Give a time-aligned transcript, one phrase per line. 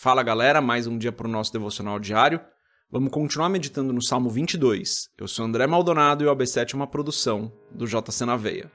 [0.00, 2.40] Fala galera, mais um dia para o nosso devocional diário.
[2.88, 5.08] Vamos continuar meditando no Salmo 22.
[5.18, 8.70] Eu sou André Maldonado e o AB7 é uma produção do JC na Veia.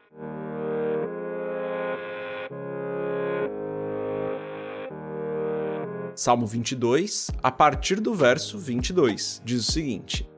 [6.13, 10.29] Salmo 22, a partir do verso 22, diz o seguinte: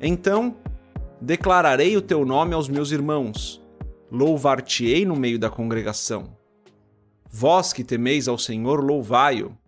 [0.00, 0.56] Então
[1.20, 3.64] declararei o teu nome aos meus irmãos,
[4.10, 6.36] louvar-te-ei no meio da congregação.
[7.30, 9.59] Vós que temeis ao Senhor, louvai-o.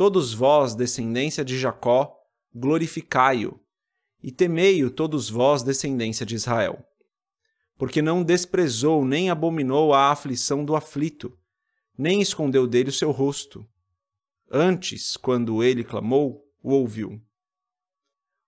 [0.00, 2.18] Todos vós, descendência de Jacó,
[2.54, 3.60] glorificai-o.
[4.22, 6.82] E temei-o todos vós, descendência de Israel.
[7.76, 11.38] Porque não desprezou nem abominou a aflição do aflito,
[11.98, 13.62] nem escondeu dele o seu rosto.
[14.50, 17.20] Antes, quando ele clamou, o ouviu.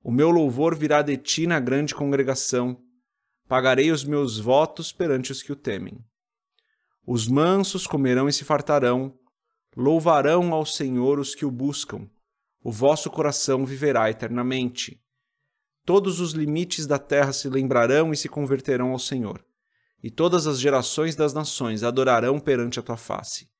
[0.02, 2.82] O meu louvor virá de ti na grande congregação.
[3.46, 6.02] Pagarei os meus votos perante os que o temem.
[7.06, 9.18] Os mansos comerão e se fartarão,
[9.76, 12.08] louvarão ao Senhor os que o buscam.
[12.62, 15.00] O vosso coração viverá eternamente.
[15.84, 19.44] Todos os limites da terra se lembrarão e se converterão ao Senhor,
[20.02, 23.50] e todas as gerações das nações adorarão perante a tua face.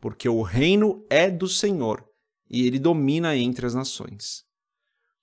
[0.00, 2.02] Porque o reino é do Senhor,
[2.48, 4.44] e ele domina entre as nações.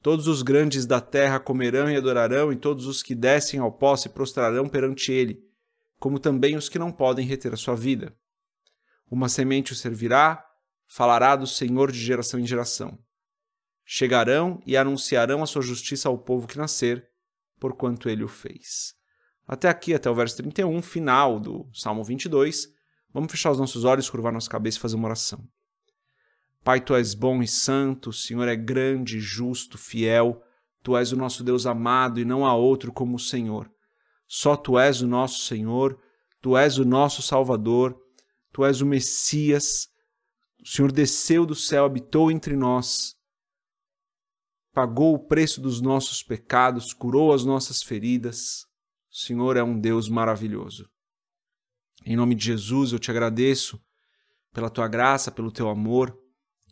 [0.03, 3.95] Todos os grandes da terra comerão e adorarão, e todos os que descem ao pó
[3.95, 5.48] se prostrarão perante ele
[6.00, 8.16] como também os que não podem reter a sua vida.
[9.09, 10.44] Uma semente o servirá,
[10.88, 12.97] falará do Senhor de geração em geração.
[13.86, 17.08] Chegarão e anunciarão a sua justiça ao povo que nascer,
[17.59, 18.94] porquanto ele o fez.
[19.47, 22.67] Até aqui, até o verso 31, final do Salmo 22.
[23.14, 25.47] Vamos fechar os nossos olhos, curvar nossa cabeça e fazer uma oração.
[26.64, 30.44] Pai, tu és bom e santo, o Senhor é grande, justo, fiel.
[30.83, 33.71] Tu és o nosso Deus amado e não há outro como o Senhor.
[34.27, 35.97] Só tu és o nosso Senhor,
[36.42, 37.97] tu és o nosso Salvador,
[38.58, 39.88] tu és o Messias.
[40.59, 43.16] O Senhor desceu do céu, habitou entre nós,
[44.73, 48.66] pagou o preço dos nossos pecados, curou as nossas feridas.
[49.11, 50.89] O Senhor é um Deus maravilhoso.
[52.04, 53.80] Em nome de Jesus, eu te agradeço
[54.52, 56.17] pela tua graça, pelo teu amor.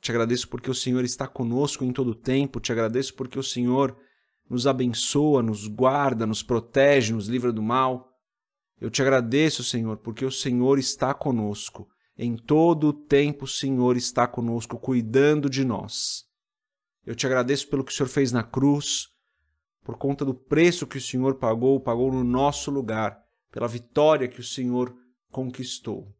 [0.01, 2.59] Te agradeço porque o Senhor está conosco em todo o tempo.
[2.59, 3.95] Te agradeço porque o Senhor
[4.49, 8.14] nos abençoa, nos guarda, nos protege, nos livra do mal.
[8.79, 11.87] Eu te agradeço, Senhor, porque o Senhor está conosco.
[12.17, 16.25] Em todo o tempo o Senhor está conosco, cuidando de nós.
[17.05, 19.09] Eu te agradeço pelo que o Senhor fez na cruz,
[19.83, 23.21] por conta do preço que o Senhor pagou, pagou no nosso lugar,
[23.51, 24.95] pela vitória que o Senhor
[25.29, 26.13] conquistou.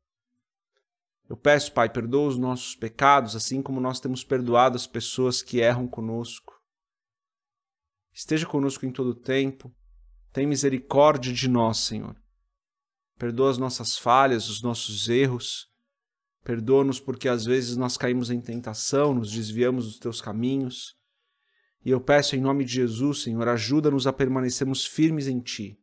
[1.28, 5.60] Eu peço, Pai, perdoa os nossos pecados, assim como nós temos perdoado as pessoas que
[5.60, 6.56] erram conosco
[8.16, 9.76] esteja conosco em todo o tempo.
[10.32, 12.16] Tem misericórdia de nós, Senhor.
[13.18, 15.68] Perdoa as nossas falhas, os nossos erros.
[16.44, 20.96] Perdoa-nos porque às vezes nós caímos em tentação, nos desviamos dos teus caminhos.
[21.84, 25.80] E eu peço em nome de Jesus, Senhor, ajuda-nos a permanecermos firmes em Ti.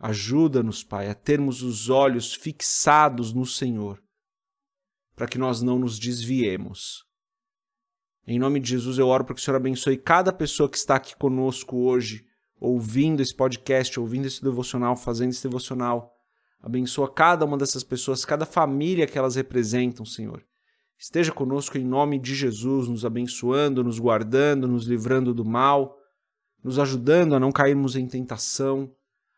[0.00, 4.00] Ajuda-nos, Pai, a termos os olhos fixados no Senhor,
[5.16, 7.04] para que nós não nos desviemos.
[8.26, 10.96] Em nome de Jesus, eu oro para que o Senhor abençoe cada pessoa que está
[10.96, 12.24] aqui conosco hoje,
[12.60, 16.17] ouvindo esse podcast, ouvindo esse devocional, fazendo esse devocional.
[16.60, 20.44] Abençoa cada uma dessas pessoas, cada família que elas representam, Senhor.
[20.98, 25.96] Esteja conosco em nome de Jesus, nos abençoando, nos guardando, nos livrando do mal,
[26.62, 28.92] nos ajudando a não cairmos em tentação,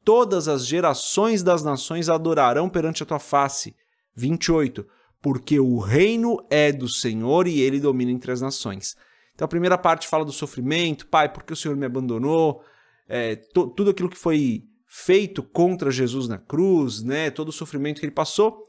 [0.05, 3.75] Todas as gerações das nações adorarão perante a tua face.
[4.15, 4.87] 28
[5.21, 8.95] porque o reino é do Senhor e ele domina entre as nações.
[9.35, 12.63] Então a primeira parte fala do sofrimento, pai, porque o Senhor me abandonou,
[13.05, 18.07] é, tudo aquilo que foi feito contra Jesus na cruz, né, todo o sofrimento que
[18.07, 18.63] ele passou,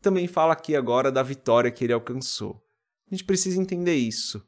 [0.00, 2.62] também fala aqui agora da vitória que ele alcançou.
[3.06, 4.42] A gente precisa entender isso.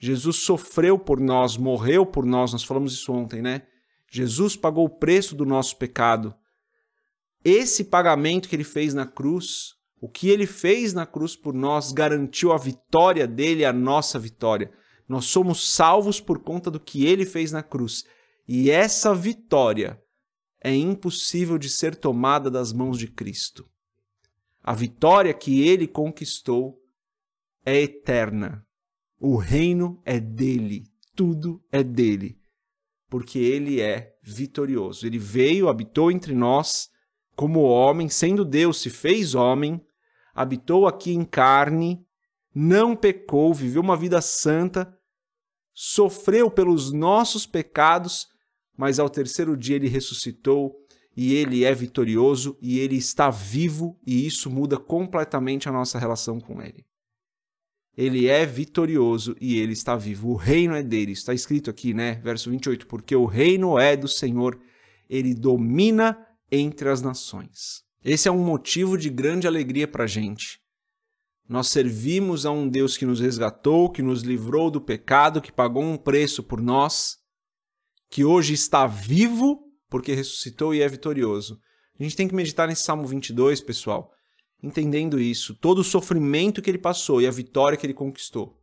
[0.00, 3.62] Jesus sofreu por nós, morreu por nós, nós falamos isso ontem, né?
[4.10, 6.34] Jesus pagou o preço do nosso pecado.
[7.44, 11.92] Esse pagamento que ele fez na cruz, o que ele fez na cruz por nós,
[11.92, 14.72] garantiu a vitória dele, a nossa vitória.
[15.06, 18.04] Nós somos salvos por conta do que ele fez na cruz.
[18.46, 20.00] E essa vitória
[20.60, 23.68] é impossível de ser tomada das mãos de Cristo.
[24.62, 26.78] A vitória que ele conquistou
[27.64, 28.66] é eterna.
[29.20, 30.84] O reino é dele,
[31.14, 32.38] tudo é dele,
[33.08, 35.06] porque ele é vitorioso.
[35.06, 36.90] Ele veio, habitou entre nós
[37.34, 39.80] como homem, sendo Deus, se fez homem,
[40.34, 42.04] habitou aqui em carne,
[42.54, 44.92] não pecou, viveu uma vida santa,
[45.72, 48.26] sofreu pelos nossos pecados,
[48.78, 50.72] mas ao terceiro dia ele ressuscitou
[51.16, 56.38] e ele é vitorioso e ele está vivo e isso muda completamente a nossa relação
[56.38, 56.86] com ele.
[57.96, 60.28] Ele é vitorioso e ele está vivo.
[60.30, 61.10] O reino é dele.
[61.10, 62.14] Está escrito aqui, né?
[62.22, 62.86] Verso 28.
[62.86, 64.56] Porque o reino é do Senhor,
[65.10, 66.16] ele domina
[66.52, 67.82] entre as nações.
[68.04, 70.60] Esse é um motivo de grande alegria para a gente.
[71.48, 75.82] Nós servimos a um Deus que nos resgatou, que nos livrou do pecado, que pagou
[75.82, 77.18] um preço por nós,
[78.08, 81.58] que hoje está vivo porque ressuscitou e é vitorioso.
[81.98, 84.12] A gente tem que meditar nesse Salmo 22, pessoal
[84.62, 88.60] entendendo isso, todo o sofrimento que ele passou e a vitória que ele conquistou.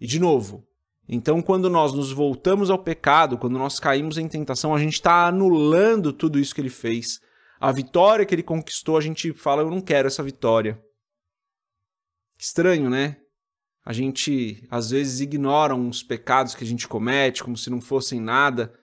[0.00, 0.66] E de novo,
[1.08, 5.26] então quando nós nos voltamos ao pecado, quando nós caímos em tentação, a gente está
[5.26, 7.20] anulando tudo isso que ele fez.
[7.58, 10.80] A vitória que ele conquistou, a gente fala, eu não quero essa vitória.
[12.38, 13.16] Estranho, né?
[13.86, 18.20] A gente às vezes ignora uns pecados que a gente comete como se não fossem
[18.20, 18.74] nada,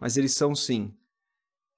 [0.00, 0.94] mas eles são sim.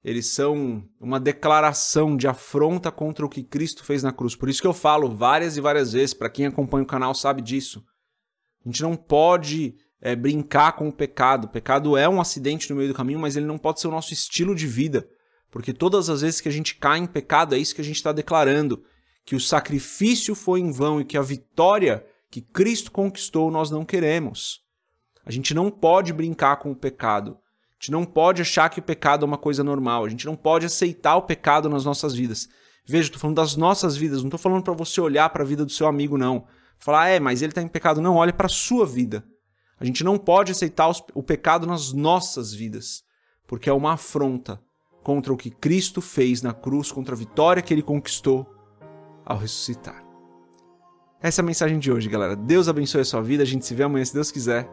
[0.04, 4.36] Eles são uma declaração de afronta contra o que Cristo fez na cruz.
[4.36, 7.42] Por isso que eu falo várias e várias vezes, para quem acompanha o canal sabe
[7.42, 7.84] disso.
[8.64, 11.46] A gente não pode é, brincar com o pecado.
[11.46, 13.90] O pecado é um acidente no meio do caminho, mas ele não pode ser o
[13.92, 15.08] nosso estilo de vida.
[15.50, 17.96] Porque todas as vezes que a gente cai em pecado, é isso que a gente
[17.96, 18.84] está declarando:
[19.24, 23.84] que o sacrifício foi em vão e que a vitória que Cristo conquistou nós não
[23.84, 24.60] queremos.
[25.24, 27.32] A gente não pode brincar com o pecado.
[27.32, 30.04] A gente não pode achar que o pecado é uma coisa normal.
[30.04, 32.48] A gente não pode aceitar o pecado nas nossas vidas.
[32.86, 34.20] Veja, estou falando das nossas vidas.
[34.20, 36.46] Não estou falando para você olhar para a vida do seu amigo, não.
[36.78, 38.00] Falar, é, mas ele está em pecado.
[38.00, 39.24] Não, olhe para a sua vida.
[39.78, 43.02] A gente não pode aceitar o pecado nas nossas vidas,
[43.46, 44.60] porque é uma afronta
[45.02, 48.46] contra o que Cristo fez na cruz, contra a vitória que ele conquistou
[49.24, 50.09] ao ressuscitar.
[51.22, 52.34] Essa é a mensagem de hoje, galera.
[52.34, 53.42] Deus abençoe a sua vida.
[53.42, 54.66] A gente se vê amanhã, se Deus quiser.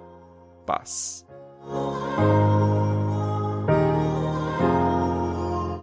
[0.65, 1.25] Paz.